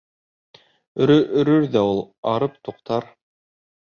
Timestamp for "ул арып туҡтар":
1.89-3.07